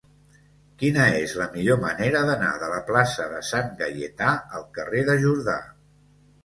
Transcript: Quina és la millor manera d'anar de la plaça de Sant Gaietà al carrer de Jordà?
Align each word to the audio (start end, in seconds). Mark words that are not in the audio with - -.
Quina 0.83 1.03
és 1.17 1.35
la 1.41 1.47
millor 1.57 1.77
manera 1.83 2.23
d'anar 2.31 2.51
de 2.65 2.73
la 2.73 2.81
plaça 2.89 3.29
de 3.37 3.43
Sant 3.53 3.71
Gaietà 3.85 4.35
al 4.61 4.69
carrer 4.81 5.09
de 5.13 5.21
Jordà? 5.27 5.63